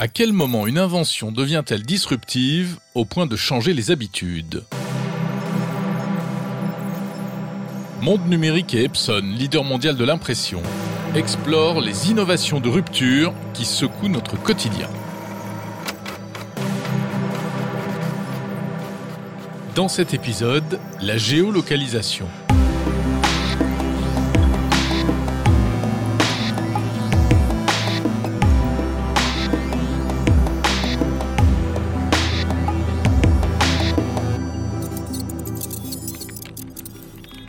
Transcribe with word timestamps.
À 0.00 0.06
quel 0.06 0.32
moment 0.32 0.68
une 0.68 0.78
invention 0.78 1.32
devient-elle 1.32 1.82
disruptive 1.82 2.78
au 2.94 3.04
point 3.04 3.26
de 3.26 3.34
changer 3.34 3.74
les 3.74 3.90
habitudes? 3.90 4.62
Monde 8.00 8.28
numérique 8.28 8.74
et 8.74 8.84
Epson, 8.84 9.22
leader 9.24 9.64
mondial 9.64 9.96
de 9.96 10.04
l'impression, 10.04 10.62
explorent 11.16 11.80
les 11.80 12.12
innovations 12.12 12.60
de 12.60 12.68
rupture 12.68 13.34
qui 13.54 13.64
secouent 13.64 14.08
notre 14.08 14.40
quotidien. 14.40 14.88
Dans 19.74 19.88
cet 19.88 20.14
épisode, 20.14 20.78
la 21.02 21.16
géolocalisation. 21.16 22.28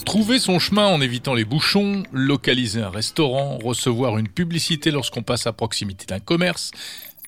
Trouver 0.09 0.39
son 0.39 0.57
chemin 0.57 0.87
en 0.87 1.01
évitant 1.01 1.35
les 1.35 1.45
bouchons, 1.45 2.01
localiser 2.11 2.81
un 2.81 2.89
restaurant, 2.89 3.59
recevoir 3.63 4.17
une 4.17 4.27
publicité 4.27 4.89
lorsqu'on 4.89 5.21
passe 5.21 5.45
à 5.45 5.53
proximité 5.53 6.07
d'un 6.07 6.19
commerce, 6.19 6.71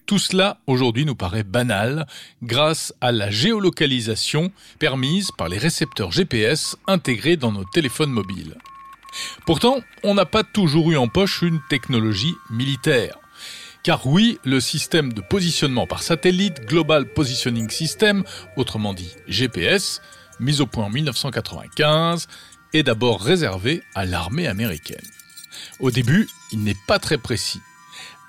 tout 0.08 0.18
cela 0.18 0.58
aujourd'hui 0.66 1.06
nous 1.06 1.14
paraît 1.14 1.44
banal 1.44 2.08
grâce 2.42 2.92
à 3.00 3.12
la 3.12 3.30
géolocalisation 3.30 4.52
permise 4.80 5.30
par 5.38 5.48
les 5.48 5.60
récepteurs 5.60 6.12
GPS 6.12 6.76
intégrés 6.88 7.38
dans 7.38 7.52
nos 7.52 7.66
téléphones 7.66 8.10
mobiles. 8.10 8.58
Pourtant, 9.46 9.78
on 10.04 10.16
n'a 10.16 10.26
pas 10.26 10.44
toujours 10.44 10.90
eu 10.90 10.98
en 10.98 11.08
poche 11.08 11.44
une 11.44 11.62
technologie 11.70 12.34
militaire. 12.50 13.20
Car 13.84 14.08
oui, 14.08 14.40
le 14.44 14.60
système 14.60 15.14
de 15.14 15.22
positionnement 15.22 15.86
par 15.86 16.02
satellite 16.02 16.66
Global 16.66 17.14
Positioning 17.14 17.70
System, 17.70 18.24
autrement 18.58 18.96
dit 18.96 19.14
GPS, 19.28 20.02
mis 20.42 20.60
au 20.60 20.66
point 20.66 20.86
en 20.86 20.90
1995, 20.90 22.28
est 22.74 22.84
d'abord 22.84 23.22
réservé 23.22 23.84
à 23.96 24.06
l'armée 24.06 24.48
américaine. 24.48 25.06
Au 25.80 25.92
début, 25.92 26.28
il 26.52 26.64
n'est 26.64 26.78
pas 26.88 27.00
très 27.00 27.18
précis. 27.18 27.62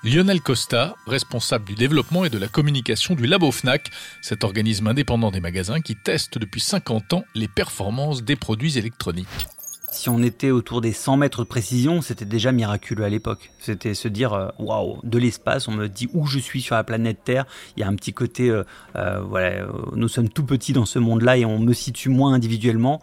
Lionel 0.03 0.41
Costa, 0.41 0.97
responsable 1.07 1.63
du 1.63 1.75
développement 1.75 2.25
et 2.25 2.29
de 2.29 2.37
la 2.37 2.49
communication 2.49 3.15
du 3.15 3.25
Labo 3.25 3.51
FNAC, 3.51 3.89
cet 4.21 4.43
organisme 4.43 4.87
indépendant 4.87 5.31
des 5.31 5.39
magasins 5.39 5.79
qui 5.79 5.95
teste 5.95 6.37
depuis 6.37 6.59
50 6.59 7.13
ans 7.13 7.25
les 7.35 7.47
performances 7.47 8.21
des 8.21 8.35
produits 8.35 8.77
électroniques. 8.77 9.47
Si 9.93 10.09
on 10.09 10.23
était 10.23 10.49
autour 10.49 10.81
des 10.81 10.91
100 10.91 11.17
mètres 11.17 11.43
de 11.43 11.47
précision, 11.47 12.01
c'était 12.01 12.25
déjà 12.25 12.51
miraculeux 12.51 13.03
à 13.03 13.09
l'époque. 13.09 13.51
C'était 13.59 13.93
se 13.93 14.07
dire, 14.07 14.33
euh, 14.33 14.47
waouh, 14.57 14.99
de 15.03 15.19
l'espace, 15.19 15.67
on 15.67 15.71
me 15.71 15.87
dit 15.87 16.09
où 16.13 16.25
je 16.25 16.39
suis 16.39 16.63
sur 16.63 16.73
la 16.73 16.83
planète 16.83 17.19
Terre. 17.23 17.45
Il 17.77 17.81
y 17.81 17.83
a 17.83 17.87
un 17.87 17.95
petit 17.95 18.11
côté, 18.11 18.49
euh, 18.49 18.63
euh, 18.95 19.21
voilà, 19.21 19.67
nous 19.95 20.07
sommes 20.07 20.29
tout 20.29 20.45
petits 20.45 20.73
dans 20.73 20.85
ce 20.85 20.97
monde-là 20.97 21.37
et 21.37 21.45
on 21.45 21.59
me 21.59 21.73
situe 21.73 22.09
moins 22.09 22.33
individuellement. 22.33 23.01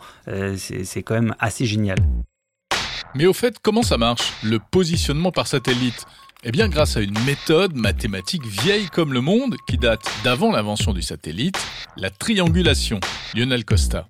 c'est 0.56 1.02
quand 1.04 1.14
même 1.14 1.34
assez 1.38 1.64
génial. 1.64 1.98
Mais 3.14 3.26
au 3.26 3.32
fait, 3.32 3.58
comment 3.62 3.82
ça 3.82 3.96
marche, 3.96 4.32
le 4.42 4.58
positionnement 4.58 5.30
par 5.30 5.46
satellite? 5.46 6.06
Eh 6.42 6.50
bien, 6.50 6.68
grâce 6.68 6.96
à 6.96 7.02
une 7.02 7.18
méthode 7.24 7.74
mathématique 7.74 8.44
vieille 8.44 8.88
comme 8.88 9.12
le 9.12 9.20
monde, 9.20 9.54
qui 9.68 9.78
date 9.78 10.02
d'avant 10.24 10.50
l'invention 10.50 10.92
du 10.92 11.02
satellite, 11.02 11.58
la 11.96 12.10
triangulation. 12.10 12.98
Lionel 13.34 13.64
Costa. 13.64 14.08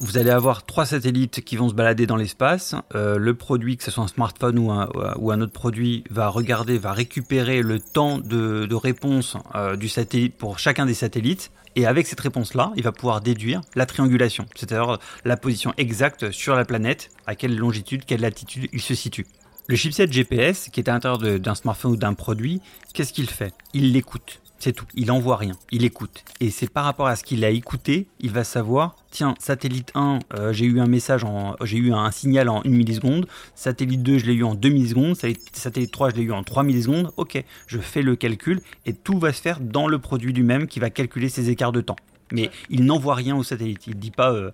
Vous 0.00 0.16
allez 0.16 0.30
avoir 0.30 0.64
trois 0.64 0.86
satellites 0.86 1.40
qui 1.44 1.56
vont 1.56 1.68
se 1.68 1.74
balader 1.74 2.06
dans 2.06 2.14
l'espace. 2.14 2.76
Euh, 2.94 3.18
le 3.18 3.34
produit, 3.34 3.76
que 3.76 3.82
ce 3.82 3.90
soit 3.90 4.04
un 4.04 4.08
smartphone 4.08 4.56
ou 4.58 4.70
un, 4.70 5.40
autre 5.40 5.52
produit, 5.52 6.04
va 6.08 6.28
regarder, 6.28 6.78
va 6.78 6.92
récupérer 6.92 7.62
le 7.62 7.80
temps 7.80 8.18
de, 8.18 8.66
de 8.66 8.74
réponse 8.76 9.36
euh, 9.56 9.74
du 9.74 9.88
satellite 9.88 10.36
pour 10.36 10.60
chacun 10.60 10.86
des 10.86 10.94
satellites. 10.94 11.50
Et 11.74 11.84
avec 11.84 12.06
cette 12.06 12.20
réponse-là, 12.20 12.72
il 12.76 12.84
va 12.84 12.92
pouvoir 12.92 13.20
déduire 13.20 13.60
la 13.74 13.86
triangulation, 13.86 14.46
c'est-à-dire 14.54 14.98
la 15.24 15.36
position 15.36 15.74
exacte 15.76 16.30
sur 16.30 16.54
la 16.54 16.64
planète, 16.64 17.10
à 17.26 17.34
quelle 17.34 17.56
longitude, 17.56 18.04
quelle 18.04 18.20
latitude 18.20 18.68
il 18.72 18.80
se 18.80 18.94
situe. 18.94 19.26
Le 19.66 19.76
chipset 19.76 20.10
GPS, 20.10 20.70
qui 20.70 20.80
est 20.80 20.88
à 20.88 20.92
l'intérieur 20.92 21.18
d'un 21.38 21.54
smartphone 21.54 21.92
ou 21.92 21.96
d'un 21.96 22.14
produit, 22.14 22.62
qu'est-ce 22.94 23.12
qu'il 23.12 23.28
fait? 23.28 23.52
Il 23.74 23.92
l'écoute. 23.92 24.40
C'est 24.58 24.72
tout. 24.72 24.86
Il 24.94 25.12
envoie 25.12 25.36
rien. 25.36 25.54
Il 25.70 25.84
écoute. 25.84 26.24
Et 26.40 26.50
c'est 26.50 26.68
par 26.68 26.84
rapport 26.84 27.06
à 27.06 27.14
ce 27.14 27.22
qu'il 27.22 27.44
a 27.44 27.50
écouté, 27.50 28.08
il 28.18 28.30
va 28.30 28.42
savoir 28.42 28.96
tiens, 29.10 29.34
satellite 29.38 29.92
1, 29.94 30.18
euh, 30.34 30.52
j'ai 30.52 30.64
eu 30.66 30.80
un 30.80 30.86
message, 30.86 31.24
en, 31.24 31.54
j'ai 31.62 31.78
eu 31.78 31.92
un 31.92 32.10
signal 32.10 32.48
en 32.48 32.62
1 32.64 32.68
milliseconde. 32.68 33.28
Satellite 33.54 34.02
2, 34.02 34.18
je 34.18 34.26
l'ai 34.26 34.34
eu 34.34 34.44
en 34.44 34.54
2 34.54 34.68
millisecondes. 34.68 35.16
Satellite 35.52 35.92
3, 35.92 36.10
je 36.10 36.16
l'ai 36.16 36.22
eu 36.22 36.32
en 36.32 36.42
3 36.42 36.64
millisecondes. 36.64 37.12
Ok, 37.16 37.42
je 37.66 37.78
fais 37.78 38.02
le 38.02 38.16
calcul 38.16 38.60
et 38.84 38.92
tout 38.92 39.18
va 39.18 39.32
se 39.32 39.40
faire 39.40 39.60
dans 39.60 39.86
le 39.86 39.98
produit 39.98 40.32
lui-même 40.32 40.66
qui 40.66 40.80
va 40.80 40.90
calculer 40.90 41.28
ces 41.28 41.50
écarts 41.50 41.72
de 41.72 41.80
temps. 41.80 41.96
Mais 42.32 42.50
il 42.68 42.84
n'envoie 42.84 43.14
rien 43.14 43.36
au 43.36 43.42
satellite. 43.42 43.86
Il 43.86 43.94
ne 43.94 44.00
dit 44.00 44.10
pas. 44.10 44.32
Euh, 44.32 44.50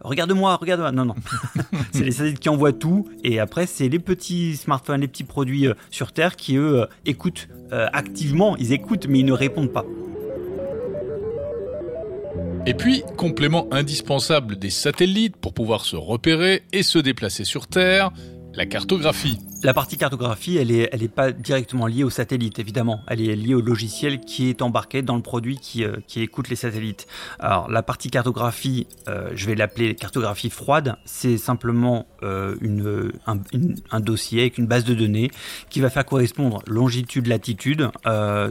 regarde-moi, 0.00 0.56
regarde-moi. 0.56 0.92
Non, 0.92 1.04
non. 1.04 1.14
c'est 1.92 2.04
les 2.04 2.12
satellites 2.12 2.40
qui 2.40 2.48
envoient 2.48 2.72
tout. 2.72 3.08
Et 3.24 3.38
après, 3.40 3.66
c'est 3.66 3.88
les 3.88 3.98
petits 3.98 4.56
smartphones, 4.56 5.00
les 5.00 5.08
petits 5.08 5.24
produits 5.24 5.66
euh, 5.66 5.74
sur 5.90 6.12
Terre 6.12 6.36
qui, 6.36 6.56
eux, 6.56 6.82
euh, 6.82 6.86
écoutent 7.04 7.48
euh, 7.72 7.88
activement. 7.92 8.56
Ils 8.56 8.72
écoutent, 8.72 9.06
mais 9.08 9.20
ils 9.20 9.24
ne 9.24 9.32
répondent 9.32 9.72
pas. 9.72 9.84
Et 12.68 12.74
puis, 12.74 13.04
complément 13.16 13.68
indispensable 13.70 14.56
des 14.56 14.70
satellites 14.70 15.36
pour 15.36 15.54
pouvoir 15.54 15.84
se 15.84 15.94
repérer 15.94 16.64
et 16.72 16.82
se 16.82 16.98
déplacer 16.98 17.44
sur 17.44 17.68
Terre, 17.68 18.10
la 18.56 18.64
cartographie. 18.64 19.38
La 19.62 19.74
partie 19.74 19.98
cartographie, 19.98 20.56
elle 20.56 20.68
n'est 20.68 20.88
elle 20.90 21.08
pas 21.10 21.30
directement 21.30 21.86
liée 21.86 22.04
au 22.04 22.10
satellite, 22.10 22.58
évidemment. 22.58 23.02
Elle 23.06 23.20
est 23.20 23.36
liée 23.36 23.54
au 23.54 23.60
logiciel 23.60 24.20
qui 24.20 24.48
est 24.48 24.62
embarqué 24.62 25.02
dans 25.02 25.16
le 25.16 25.22
produit 25.22 25.58
qui, 25.58 25.84
euh, 25.84 25.96
qui 26.06 26.22
écoute 26.22 26.48
les 26.48 26.56
satellites. 26.56 27.06
Alors, 27.38 27.70
la 27.70 27.82
partie 27.82 28.10
cartographie, 28.10 28.86
euh, 29.08 29.30
je 29.34 29.46
vais 29.46 29.54
l'appeler 29.54 29.94
cartographie 29.94 30.48
froide, 30.48 30.96
c'est 31.04 31.36
simplement 31.36 32.06
euh, 32.22 32.56
une, 32.62 33.12
un, 33.26 34.00
dossier 34.00 34.40
avec 34.40 34.58
une 34.58 34.66
base 34.66 34.84
de 34.84 34.94
données 34.94 35.30
qui 35.68 35.80
va 35.80 35.90
faire 35.90 36.06
correspondre 36.06 36.62
longitude-latitude 36.66 37.90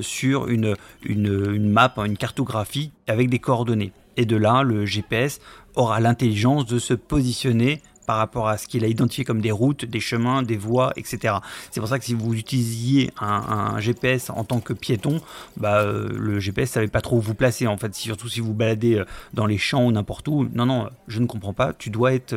sur 0.01 0.47
une, 0.47 0.75
une, 1.03 1.53
une 1.53 1.69
map, 1.69 1.94
une 2.05 2.17
cartographie 2.17 2.91
avec 3.07 3.29
des 3.29 3.39
coordonnées. 3.39 3.91
Et 4.17 4.25
de 4.25 4.38
là, 4.38 4.63
le 4.63 4.85
GPS 4.85 5.39
aura 5.75 5.99
l'intelligence 5.99 6.65
de 6.65 6.79
se 6.79 6.94
positionner 6.94 7.81
par 8.05 8.17
rapport 8.17 8.47
à 8.47 8.57
ce 8.57 8.67
qu'il 8.67 8.83
a 8.83 8.88
identifié 8.88 9.23
comme 9.23 9.41
des 9.41 9.51
routes, 9.51 9.85
des 9.85 9.99
chemins, 9.99 10.43
des 10.43 10.57
voies, 10.57 10.93
etc. 10.95 11.35
C'est 11.71 11.79
pour 11.79 11.89
ça 11.89 11.99
que 11.99 12.05
si 12.05 12.13
vous 12.13 12.33
utilisiez 12.33 13.11
un, 13.19 13.79
GPS 13.79 14.29
en 14.29 14.43
tant 14.43 14.59
que 14.59 14.73
piéton, 14.73 15.21
bah, 15.57 15.81
euh, 15.81 16.09
le 16.11 16.39
GPS 16.39 16.71
savait 16.71 16.88
pas 16.88 17.01
trop 17.01 17.17
où 17.17 17.21
vous 17.21 17.35
placer 17.35 17.67
en 17.67 17.77
fait, 17.77 17.94
surtout 17.95 18.29
si 18.29 18.39
vous 18.39 18.53
baladez 18.53 18.95
euh, 18.95 19.05
dans 19.33 19.45
les 19.45 19.57
champs 19.57 19.85
ou 19.85 19.91
n'importe 19.91 20.27
où. 20.27 20.47
Non, 20.53 20.65
non, 20.65 20.89
je 21.07 21.19
ne 21.19 21.25
comprends 21.25 21.53
pas. 21.53 21.73
Tu 21.73 21.89
dois 21.89 22.13
être 22.13 22.35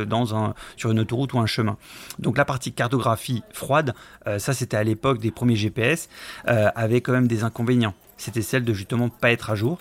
sur 0.76 0.90
une 0.90 1.00
autoroute 1.00 1.32
ou 1.32 1.38
un 1.38 1.46
chemin. 1.46 1.76
Donc 2.18 2.38
la 2.38 2.44
partie 2.44 2.72
cartographie 2.72 3.42
froide, 3.52 3.94
euh, 4.26 4.38
ça 4.38 4.52
c'était 4.52 4.76
à 4.76 4.84
l'époque 4.84 5.20
des 5.20 5.30
premiers 5.30 5.56
GPS, 5.56 6.08
avait 6.44 7.00
quand 7.00 7.12
même 7.12 7.28
des 7.28 7.44
inconvénients. 7.44 7.94
C'était 8.16 8.42
celle 8.42 8.64
de 8.64 8.74
justement 8.74 9.08
pas 9.08 9.30
être 9.30 9.50
à 9.50 9.54
jour. 9.54 9.78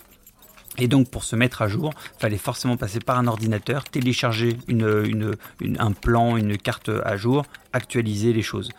Et 0.78 0.88
donc 0.88 1.10
pour 1.10 1.24
se 1.24 1.36
mettre 1.36 1.62
à 1.62 1.68
jour, 1.68 1.94
fallait 2.20 2.38
forcément 2.38 2.78
passer 2.78 3.00
par 3.00 3.18
un 3.18 3.28
ordinateur, 3.28 3.84
télécharger 3.84 4.58
un 4.70 5.92
plan, 5.92 6.38
une 6.38 6.58
carte 6.58 6.90
à 7.04 7.18
jour, 7.18 7.46
actualiser 7.74 8.34
les 8.34 8.44
choses. 8.44 8.70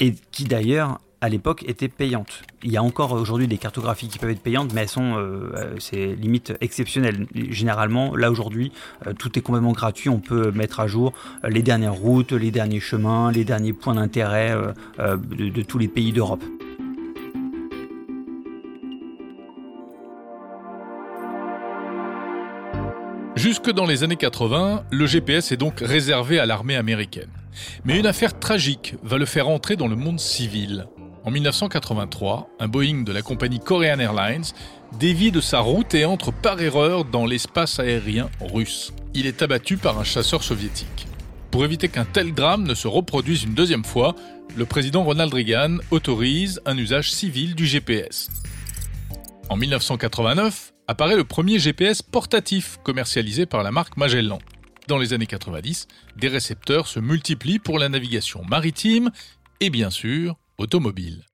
Et 0.00 0.14
qui 0.32 0.44
d'ailleurs 0.44 1.00
à 1.20 1.28
l'époque 1.28 1.64
était 1.66 1.88
payante. 1.88 2.42
Il 2.62 2.70
y 2.70 2.76
a 2.76 2.82
encore 2.82 3.12
aujourd'hui 3.12 3.48
des 3.48 3.58
cartographies 3.58 4.08
qui 4.08 4.18
peuvent 4.18 4.30
être 4.30 4.42
payantes, 4.42 4.72
mais 4.72 4.82
elles 4.82 4.88
sont, 4.88 5.16
euh, 5.16 5.50
euh, 5.54 5.74
c'est 5.78 6.14
limite 6.14 6.54
exceptionnel. 6.60 7.26
Généralement, 7.34 8.14
là 8.14 8.30
aujourd'hui, 8.30 8.72
euh, 9.06 9.12
tout 9.14 9.36
est 9.38 9.42
complètement 9.42 9.72
gratuit. 9.72 10.08
On 10.08 10.20
peut 10.20 10.52
mettre 10.52 10.80
à 10.80 10.86
jour 10.86 11.12
les 11.44 11.62
dernières 11.62 11.94
routes, 11.94 12.32
les 12.32 12.50
derniers 12.50 12.80
chemins, 12.80 13.32
les 13.32 13.44
derniers 13.44 13.72
points 13.72 13.94
d'intérêt 13.94 14.54
de 14.98 15.62
tous 15.62 15.78
les 15.78 15.88
pays 15.88 16.12
d'Europe. 16.12 16.44
Jusque 23.38 23.70
dans 23.70 23.86
les 23.86 24.02
années 24.02 24.16
80, 24.16 24.86
le 24.90 25.06
GPS 25.06 25.52
est 25.52 25.56
donc 25.56 25.78
réservé 25.78 26.40
à 26.40 26.46
l'armée 26.46 26.74
américaine. 26.74 27.30
Mais 27.84 27.96
une 27.96 28.06
affaire 28.06 28.36
tragique 28.36 28.96
va 29.04 29.16
le 29.16 29.26
faire 29.26 29.48
entrer 29.48 29.76
dans 29.76 29.86
le 29.86 29.94
monde 29.94 30.18
civil. 30.18 30.88
En 31.24 31.30
1983, 31.30 32.48
un 32.58 32.66
Boeing 32.66 33.04
de 33.04 33.12
la 33.12 33.22
compagnie 33.22 33.60
Korean 33.60 34.00
Airlines 34.00 34.42
dévie 34.98 35.30
de 35.30 35.40
sa 35.40 35.60
route 35.60 35.94
et 35.94 36.04
entre 36.04 36.32
par 36.32 36.60
erreur 36.60 37.04
dans 37.04 37.26
l'espace 37.26 37.78
aérien 37.78 38.28
russe. 38.40 38.92
Il 39.14 39.24
est 39.24 39.40
abattu 39.40 39.76
par 39.76 40.00
un 40.00 40.04
chasseur 40.04 40.42
soviétique. 40.42 41.06
Pour 41.52 41.64
éviter 41.64 41.86
qu'un 41.88 42.06
tel 42.06 42.34
drame 42.34 42.66
ne 42.66 42.74
se 42.74 42.88
reproduise 42.88 43.44
une 43.44 43.54
deuxième 43.54 43.84
fois, 43.84 44.16
le 44.56 44.66
président 44.66 45.04
Ronald 45.04 45.32
Reagan 45.32 45.76
autorise 45.92 46.60
un 46.66 46.76
usage 46.76 47.12
civil 47.12 47.54
du 47.54 47.66
GPS. 47.66 48.30
En 49.48 49.56
1989, 49.56 50.72
apparaît 50.88 51.16
le 51.16 51.24
premier 51.24 51.58
GPS 51.58 52.02
portatif 52.02 52.78
commercialisé 52.82 53.46
par 53.46 53.62
la 53.62 53.70
marque 53.70 53.96
Magellan. 53.96 54.38
Dans 54.88 54.98
les 54.98 55.12
années 55.12 55.26
90, 55.26 55.86
des 56.16 56.28
récepteurs 56.28 56.88
se 56.88 56.98
multiplient 56.98 57.58
pour 57.58 57.78
la 57.78 57.90
navigation 57.90 58.42
maritime 58.44 59.10
et 59.60 59.68
bien 59.68 59.90
sûr 59.90 60.36
automobile. 60.56 61.24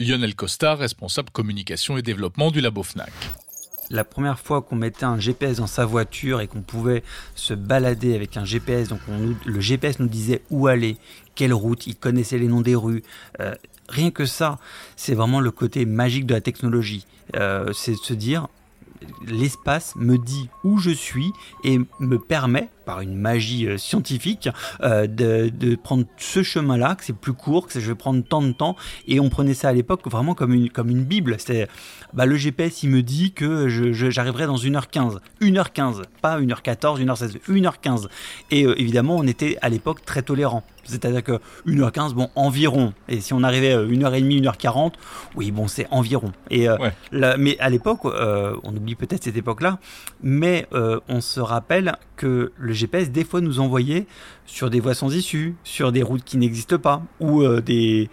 Lionel 0.00 0.34
Costa, 0.34 0.74
responsable 0.74 1.30
communication 1.30 1.98
et 1.98 2.02
développement 2.02 2.50
du 2.50 2.60
labo 2.60 2.82
FNAC 2.82 3.12
la 3.90 4.04
première 4.04 4.38
fois 4.38 4.62
qu'on 4.62 4.76
mettait 4.76 5.04
un 5.04 5.18
GPS 5.18 5.58
dans 5.58 5.66
sa 5.66 5.84
voiture 5.84 6.40
et 6.40 6.48
qu'on 6.48 6.62
pouvait 6.62 7.02
se 7.34 7.52
balader 7.52 8.14
avec 8.14 8.38
un 8.38 8.44
GPS, 8.44 8.88
donc 8.88 9.00
le 9.44 9.60
GPS 9.60 9.98
nous 9.98 10.08
disait 10.08 10.42
où 10.50 10.66
aller, 10.66 10.96
quelle 11.34 11.52
route, 11.52 11.86
il 11.86 11.94
connaissait 11.94 12.38
les 12.38 12.48
noms 12.48 12.62
des 12.62 12.74
rues. 12.74 13.02
Euh, 13.40 13.54
rien 13.90 14.10
que 14.10 14.24
ça, 14.24 14.58
c'est 14.96 15.14
vraiment 15.14 15.40
le 15.40 15.50
côté 15.50 15.84
magique 15.84 16.24
de 16.24 16.32
la 16.32 16.40
technologie. 16.40 17.06
Euh, 17.36 17.72
c'est 17.74 17.92
de 17.92 17.98
se 17.98 18.14
dire, 18.14 18.48
l'espace 19.26 19.94
me 19.96 20.18
dit 20.18 20.48
où 20.64 20.78
je 20.78 20.90
suis 20.90 21.32
et 21.64 21.78
me 22.00 22.18
permet, 22.18 22.68
par 22.84 23.00
une 23.00 23.14
magie 23.14 23.66
euh, 23.66 23.78
scientifique, 23.78 24.48
euh, 24.82 25.06
de, 25.06 25.76
prendre 25.76 26.04
ce 26.16 26.42
chemin-là, 26.42 26.94
que 26.94 27.04
c'est 27.04 27.16
plus 27.16 27.32
court, 27.32 27.66
que 27.66 27.80
je 27.80 27.88
vais 27.88 27.94
prendre 27.94 28.22
tant 28.22 28.42
de 28.42 28.52
temps. 28.52 28.76
Et 29.06 29.20
on 29.20 29.28
prenait 29.28 29.54
ça 29.54 29.68
à 29.68 29.72
l'époque 29.72 30.08
vraiment 30.08 30.34
comme 30.34 30.52
une, 30.52 30.70
comme 30.70 30.90
une 30.90 31.04
bible. 31.04 31.36
C'était, 31.38 31.68
bah, 32.12 32.26
le 32.26 32.36
GPS, 32.36 32.82
il 32.82 32.90
me 32.90 33.02
dit 33.02 33.32
que 33.32 33.68
j'arriverai 33.68 34.46
dans 34.46 34.56
1h15. 34.56 35.18
1h15, 35.40 36.02
pas 36.20 36.40
1h14, 36.40 37.02
1h16, 37.02 37.38
1h15. 37.48 38.08
Et 38.50 38.64
euh, 38.64 38.78
évidemment, 38.80 39.16
on 39.16 39.26
était 39.26 39.56
à 39.62 39.68
l'époque 39.68 40.04
très 40.04 40.22
tolérant. 40.22 40.62
C'est-à-dire 40.84 41.22
que 41.22 41.40
1h15, 41.66 42.14
bon, 42.14 42.28
environ. 42.34 42.92
Et 43.08 43.20
si 43.20 43.32
on 43.32 43.42
arrivait 43.42 43.72
à 43.72 43.82
1h30, 43.82 44.42
1h40, 44.42 44.92
oui, 45.36 45.50
bon, 45.50 45.68
c'est 45.68 45.86
environ. 45.90 46.32
Et, 46.50 46.68
euh, 46.68 46.76
mais 47.12 47.58
à 47.58 47.70
l'époque, 47.70 48.00
euh, 48.04 48.56
on 48.64 48.74
oublie 48.76 48.94
peut-être 48.94 49.24
cette 49.24 49.36
époque-là, 49.36 49.78
mais 50.22 50.66
euh, 50.72 51.00
on 51.08 51.20
se 51.20 51.40
rappelle 51.40 51.96
le 52.24 52.72
GPS, 52.72 53.10
des 53.10 53.24
fois, 53.24 53.40
nous 53.40 53.60
envoyait 53.60 54.06
sur 54.46 54.70
des 54.70 54.80
voies 54.80 54.94
sans 54.94 55.14
issue, 55.14 55.54
sur 55.64 55.92
des 55.92 56.02
routes 56.02 56.24
qui 56.24 56.36
n'existent 56.36 56.78
pas, 56.78 57.02
ou 57.20 57.44
des. 57.60 58.08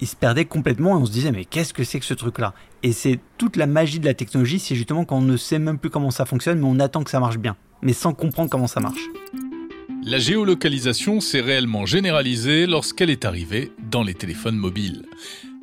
Il 0.00 0.06
se 0.06 0.16
perdait 0.16 0.44
complètement 0.44 0.98
et 0.98 1.00
on 1.00 1.06
se 1.06 1.12
disait, 1.12 1.32
mais 1.32 1.46
qu'est-ce 1.46 1.72
que 1.72 1.82
c'est 1.82 1.98
que 1.98 2.04
ce 2.04 2.12
truc-là? 2.12 2.52
Et 2.82 2.92
c'est 2.92 3.18
toute 3.38 3.56
la 3.56 3.66
magie 3.66 3.98
de 3.98 4.04
la 4.04 4.12
technologie, 4.12 4.58
c'est 4.58 4.74
justement 4.74 5.06
quand 5.06 5.16
on 5.16 5.22
ne 5.22 5.38
sait 5.38 5.58
même 5.58 5.78
plus 5.78 5.88
comment 5.88 6.10
ça 6.10 6.26
fonctionne, 6.26 6.58
mais 6.58 6.66
on 6.68 6.78
attend 6.80 7.02
que 7.02 7.10
ça 7.10 7.18
marche 7.18 7.38
bien, 7.38 7.56
mais 7.80 7.94
sans 7.94 8.12
comprendre 8.12 8.50
comment 8.50 8.66
ça 8.66 8.80
marche. 8.80 9.00
La 10.04 10.18
géolocalisation 10.18 11.20
s'est 11.20 11.40
réellement 11.40 11.86
généralisée 11.86 12.66
lorsqu'elle 12.66 13.10
est 13.10 13.24
arrivée 13.24 13.72
dans 13.90 14.04
les 14.04 14.14
téléphones 14.14 14.56
mobiles. 14.56 15.06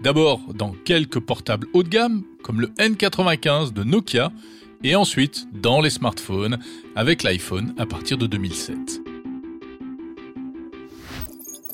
D'abord 0.02 0.42
dans 0.54 0.74
quelques 0.84 1.22
portables 1.22 1.68
haut 1.72 1.84
de 1.84 1.88
gamme, 1.88 2.24
comme 2.44 2.60
le 2.60 2.68
N95 2.80 3.72
de 3.72 3.84
Nokia, 3.86 4.34
et 4.84 4.96
ensuite 4.96 5.48
dans 5.54 5.82
les 5.82 5.90
smartphones, 5.90 6.60
avec 6.96 7.24
l'iPhone 7.24 7.74
à 7.78 7.86
partir 7.86 8.18
de 8.18 8.28
2007 8.28 9.04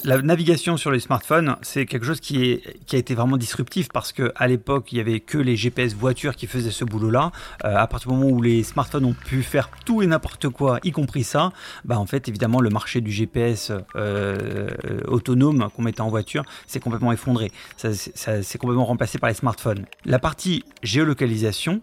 la 0.04 0.22
navigation 0.22 0.78
sur 0.78 0.92
les 0.92 1.00
smartphones, 1.00 1.56
c'est 1.62 1.86
quelque 1.86 2.06
chose 2.06 2.20
qui, 2.20 2.44
est, 2.44 2.86
qui 2.86 2.96
a 2.96 3.00
été 3.00 3.16
vraiment 3.16 3.38
disruptif 3.38 3.90
parce 3.90 4.12
qu'à 4.12 4.48
l'époque, 4.48 4.92
il 4.92 4.96
n'y 4.96 5.02
avait 5.02 5.20
que 5.20 5.38
les 5.38 5.56
GPS 5.56 5.94
voitures 5.94 6.36
qui 6.36 6.48
faisaient 6.48 6.72
ce 6.72 6.86
boulot-là. 6.86 7.32
Euh, 7.64 7.76
à 7.76 7.88
partir 7.88 8.10
du 8.12 8.18
moment 8.18 8.30
où 8.30 8.42
les 8.42 8.64
smartphones 8.64 9.06
ont 9.06 9.14
pu 9.14 9.44
faire 9.44 9.70
tout 9.86 10.02
et 10.02 10.08
n'importe 10.08 10.50
quoi, 10.50 10.80
y 10.84 10.92
compris 10.92 11.24
ça, 11.24 11.52
bah 11.86 12.00
en 12.00 12.06
fait, 12.06 12.28
évidemment, 12.28 12.62
le 12.62 12.70
marché 12.70 13.02
du 13.02 13.12
GPS 13.12 13.72
euh, 13.96 14.70
autonome 15.08 15.70
qu'on 15.76 15.82
mettait 15.82 16.02
en 16.02 16.10
voiture 16.10 16.44
s'est 16.68 16.80
complètement 16.80 17.12
effondré. 17.12 17.52
Ça, 17.78 17.94
s'est 17.94 18.58
complètement 18.58 18.86
remplacé 18.86 19.20
par 19.20 19.30
les 19.30 19.36
smartphones. 19.36 19.86
La 20.06 20.20
partie 20.20 20.64
géolocalisation 20.84 21.82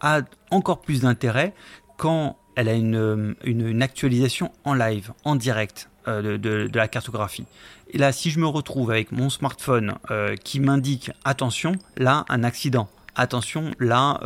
a 0.00 0.22
encore 0.50 0.80
plus 0.80 1.02
d'intérêt 1.02 1.54
quand 1.96 2.36
elle 2.56 2.68
a 2.68 2.74
une, 2.74 3.36
une 3.44 3.82
actualisation 3.82 4.52
en 4.64 4.74
live, 4.74 5.12
en 5.24 5.36
direct. 5.36 5.90
Euh, 6.08 6.38
de, 6.38 6.70
la 6.72 6.88
cartographie. 6.88 7.44
Et 7.90 7.98
là, 7.98 8.10
si 8.10 8.30
je 8.30 8.38
me 8.38 8.46
retrouve 8.46 8.90
avec 8.90 9.12
mon 9.12 9.28
smartphone 9.28 9.96
euh, 10.10 10.34
qui 10.34 10.58
m'indique 10.58 11.10
attention, 11.26 11.72
là, 11.98 12.24
un 12.30 12.42
accident. 12.42 12.88
Attention, 13.16 13.72
là, 13.78 14.18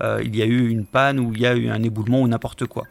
euh, 0.00 0.22
il 0.24 0.34
y 0.34 0.40
a 0.40 0.46
eu 0.46 0.68
une 0.68 0.86
panne 0.86 1.20
ou 1.20 1.34
il 1.34 1.40
y 1.40 1.46
a 1.46 1.54
eu 1.54 1.68
un 1.68 1.82
éboulement 1.82 2.22
ou 2.22 2.28
n'importe 2.28 2.64
quoi. 2.64 2.84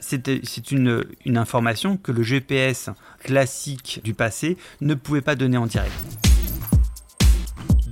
c'est 0.00 0.70
une, 0.72 1.04
une 1.24 1.38
information 1.38 1.96
que 1.96 2.12
le 2.12 2.22
GPS 2.22 2.90
classique 3.20 4.00
du 4.04 4.12
passé 4.12 4.58
ne 4.82 4.94
pouvait 4.94 5.22
pas 5.22 5.34
donner 5.34 5.56
en 5.56 5.66
direct. 5.66 6.33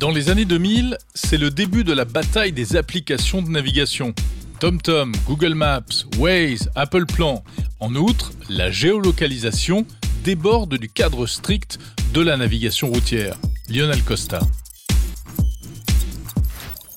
Dans 0.02 0.10
les 0.10 0.30
années 0.30 0.46
2000, 0.46 0.98
c'est 1.14 1.38
le 1.38 1.52
début 1.52 1.84
de 1.84 1.92
la 1.92 2.04
bataille 2.04 2.50
des 2.50 2.74
applications 2.74 3.40
de 3.40 3.48
navigation. 3.48 4.16
TomTom, 4.58 5.12
Google 5.28 5.54
Maps, 5.54 6.08
Waze, 6.18 6.68
Apple 6.74 7.06
Plan 7.06 7.44
en 7.78 7.94
outre, 7.94 8.32
la 8.48 8.72
géolocalisation 8.72 9.86
déborde 10.24 10.76
du 10.76 10.88
cadre 10.88 11.28
strict 11.28 11.78
de 12.12 12.20
la 12.20 12.36
navigation 12.36 12.90
routière. 12.90 13.36
Lionel 13.68 14.02
Costa. 14.02 14.40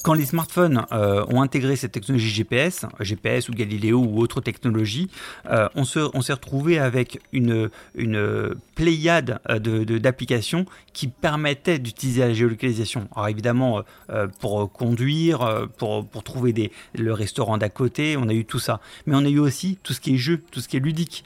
Quand 0.06 0.14
les 0.14 0.28
smartphones 0.28 0.86
euh, 0.92 1.26
ont 1.30 1.42
intégré 1.42 1.76
cette 1.76 1.94
technologie 1.94 2.30
GPS, 2.30 2.86
GPS 3.00 3.50
ou 3.50 3.54
Galileo 3.54 3.98
ou 3.98 4.20
autre 4.20 4.40
technologie, 4.40 5.10
euh, 5.50 5.68
on 5.74 5.84
s'est 5.84 6.34
retrouvé 6.34 6.78
avec 6.78 7.20
une, 7.34 7.72
pléiade 8.76 9.40
euh, 9.50 9.58
d'applications 9.98 10.68
qui 10.94 11.08
permettaient 11.08 11.80
d'utiliser 11.80 12.22
la 12.22 12.34
géolocalisation. 12.36 13.08
Alors 13.16 13.30
évidemment, 13.30 13.82
pour 14.40 14.72
conduire, 14.72 15.68
pour, 15.80 16.06
pour 16.06 16.24
trouver 16.24 16.72
le 16.94 17.12
restaurant 17.12 17.58
d'à 17.58 17.70
côté, 17.70 18.16
on 18.16 18.30
a 18.30 18.34
eu 18.34 18.46
tout 18.46 18.60
ça. 18.60 18.82
Mais 19.08 19.16
on 19.16 19.26
a 19.26 19.30
eu 19.30 19.40
aussi 19.40 19.80
tout 19.82 19.94
ce 19.94 20.02
qui 20.02 20.14
est 20.14 20.18
jeu, 20.18 20.40
tout 20.52 20.60
ce 20.60 20.68
qui 20.68 20.78
est 20.78 20.82
ludique. 20.82 21.26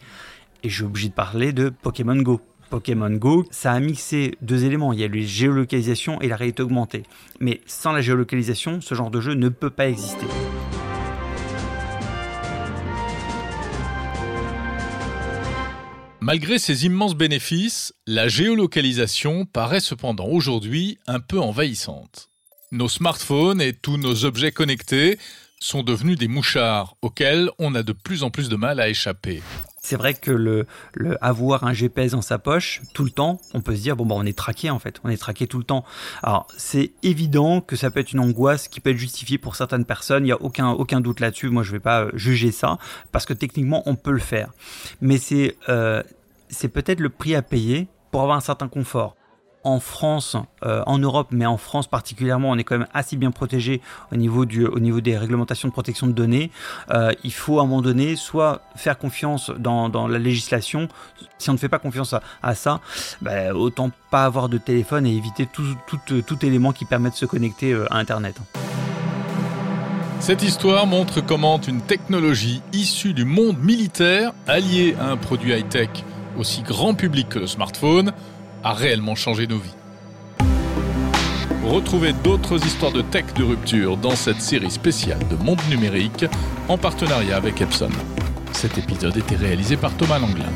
Et 0.63 0.69
j'ai 0.69 0.85
obligé 0.85 1.09
de 1.09 1.13
parler 1.13 1.51
de 1.51 1.67
Pokémon 1.67 2.15
Go. 2.15 2.39
Pokémon 2.69 3.09
Go, 3.09 3.45
ça 3.51 3.73
a 3.73 3.79
mixé 3.79 4.35
deux 4.41 4.65
éléments. 4.65 4.93
Il 4.93 4.99
y 4.99 5.03
a 5.03 5.07
la 5.07 5.21
géolocalisation 5.21 6.21
et 6.21 6.27
la 6.27 6.35
réalité 6.35 6.63
augmentée. 6.63 7.03
Mais 7.39 7.61
sans 7.65 7.91
la 7.91 8.01
géolocalisation, 8.01 8.81
ce 8.81 8.95
genre 8.95 9.11
de 9.11 9.21
jeu 9.21 9.33
ne 9.33 9.49
peut 9.49 9.69
pas 9.69 9.89
exister. 9.89 10.25
Malgré 16.21 16.59
ses 16.59 16.85
immenses 16.85 17.15
bénéfices, 17.15 17.93
la 18.05 18.27
géolocalisation 18.27 19.45
paraît 19.45 19.79
cependant 19.79 20.27
aujourd'hui 20.27 20.99
un 21.07 21.19
peu 21.19 21.39
envahissante. 21.39 22.29
Nos 22.71 22.89
smartphones 22.89 23.61
et 23.61 23.73
tous 23.73 23.97
nos 23.97 24.25
objets 24.25 24.51
connectés 24.51 25.17
sont 25.59 25.83
devenus 25.83 26.17
des 26.17 26.27
mouchards 26.27 26.95
auxquels 27.01 27.49
on 27.59 27.75
a 27.75 27.83
de 27.83 27.91
plus 27.91 28.23
en 28.23 28.29
plus 28.29 28.49
de 28.49 28.55
mal 28.55 28.79
à 28.79 28.89
échapper. 28.89 29.41
C'est 29.81 29.95
vrai 29.95 30.13
que 30.13 30.31
le, 30.31 30.67
avoir 31.21 31.63
un 31.63 31.73
GPS 31.73 32.11
dans 32.11 32.21
sa 32.21 32.37
poche 32.37 32.81
tout 32.93 33.03
le 33.03 33.09
temps, 33.09 33.39
on 33.53 33.61
peut 33.61 33.75
se 33.75 33.81
dire 33.81 33.95
bon 33.95 34.05
bah 34.05 34.15
on 34.17 34.25
est 34.25 34.37
traqué 34.37 34.69
en 34.69 34.79
fait, 34.79 34.99
on 35.03 35.09
est 35.09 35.17
traqué 35.17 35.47
tout 35.47 35.57
le 35.57 35.63
temps. 35.63 35.83
Alors 36.21 36.47
c'est 36.57 36.91
évident 37.03 37.61
que 37.61 37.75
ça 37.75 37.91
peut 37.91 37.99
être 37.99 38.11
une 38.11 38.19
angoisse 38.19 38.67
qui 38.67 38.79
peut 38.79 38.91
être 38.91 38.97
justifiée 38.97 39.37
pour 39.37 39.55
certaines 39.55 39.85
personnes, 39.85 40.23
il 40.23 40.27
n'y 40.27 40.31
a 40.31 40.41
aucun 40.41 40.69
aucun 40.69 41.01
doute 41.01 41.19
là-dessus. 41.19 41.49
Moi 41.49 41.63
je 41.63 41.71
vais 41.71 41.79
pas 41.79 42.03
euh, 42.03 42.11
juger 42.13 42.51
ça 42.51 42.77
parce 43.11 43.25
que 43.25 43.33
techniquement 43.33 43.83
on 43.85 43.95
peut 43.95 44.11
le 44.11 44.19
faire, 44.19 44.51
mais 45.01 45.17
c'est 45.17 45.57
euh, 45.69 46.03
c'est 46.49 46.69
peut-être 46.69 46.99
le 46.99 47.09
prix 47.09 47.35
à 47.35 47.41
payer 47.41 47.87
pour 48.11 48.21
avoir 48.21 48.37
un 48.37 48.41
certain 48.41 48.67
confort 48.67 49.15
en 49.63 49.79
France, 49.79 50.37
euh, 50.63 50.83
en 50.85 50.97
Europe, 50.99 51.27
mais 51.31 51.45
en 51.45 51.57
France 51.57 51.87
particulièrement, 51.87 52.49
on 52.49 52.57
est 52.57 52.63
quand 52.63 52.77
même 52.77 52.87
assez 52.93 53.17
bien 53.17 53.31
protégé 53.31 53.81
au 54.11 54.15
niveau, 54.15 54.45
du, 54.45 54.65
au 54.65 54.79
niveau 54.79 55.01
des 55.01 55.17
réglementations 55.17 55.67
de 55.67 55.73
protection 55.73 56.07
de 56.07 56.13
données. 56.13 56.51
Euh, 56.91 57.11
il 57.23 57.33
faut 57.33 57.59
à 57.59 57.63
un 57.63 57.65
moment 57.65 57.81
donné 57.81 58.15
soit 58.15 58.61
faire 58.75 58.97
confiance 58.97 59.51
dans, 59.57 59.89
la 60.07 60.19
législation. 60.19 60.87
Si 61.37 61.49
on 61.49 61.53
ne 61.53 61.57
fait 61.57 61.69
pas 61.69 61.79
confiance 61.79 62.15
à, 62.41 62.55
ça, 62.55 62.79
bah, 63.21 63.53
autant 63.53 63.91
pas 64.11 64.25
avoir 64.25 64.49
de 64.49 64.57
téléphone 64.57 65.05
et 65.05 65.15
éviter 65.15 65.45
tout, 65.45 65.75
tout, 65.87 66.21
tout 66.21 66.45
élément 66.45 66.71
qui 66.71 66.85
permet 66.85 67.09
de 67.09 67.15
se 67.15 67.25
connecter 67.25 67.73
euh, 67.73 67.91
à 67.91 67.97
Internet. 67.97 68.37
Cette 70.19 70.43
histoire 70.43 70.85
montre 70.85 71.21
comment 71.21 71.61
une 71.61 71.81
technologie 71.81 72.61
issue 72.73 73.13
du 73.13 73.23
monde 73.23 73.57
militaire, 73.59 74.33
alliée 74.47 74.95
à 74.99 75.11
un 75.11 75.17
produit 75.17 75.53
high-tech 75.53 75.89
aussi 76.37 76.61
grand 76.61 76.93
public 76.93 77.29
que 77.29 77.39
le 77.39 77.47
smartphone, 77.47 78.13
a 78.63 78.73
réellement 78.73 79.15
changé 79.15 79.47
nos 79.47 79.57
vies. 79.57 79.75
Retrouvez 81.63 82.13
d'autres 82.13 82.65
histoires 82.65 82.91
de 82.91 83.01
tech 83.01 83.25
de 83.35 83.43
rupture 83.43 83.97
dans 83.97 84.15
cette 84.15 84.41
série 84.41 84.71
spéciale 84.71 85.19
de 85.29 85.35
Monde 85.35 85.61
Numérique 85.69 86.25
en 86.67 86.77
partenariat 86.77 87.37
avec 87.37 87.61
Epson. 87.61 87.89
Cet 88.53 88.77
épisode 88.77 89.17
était 89.17 89.35
réalisé 89.35 89.77
par 89.77 89.95
Thomas 89.95 90.19
Langlin. 90.19 90.49